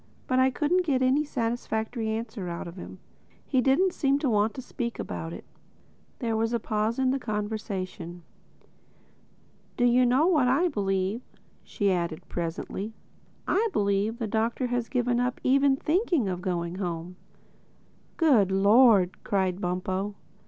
[0.25, 2.97] "But I couldn't get any satisfactory answer out of him.
[3.45, 5.45] He didn't seem to want to speak about it."
[6.17, 8.23] There was a pause in the conversation.
[9.77, 11.21] "Do you know what I believe?"
[11.63, 12.93] she added presently.
[13.47, 17.15] "I believe the Doctor has given up even thinking of going home."
[18.17, 20.15] "Good Lord!" cried Bumpo.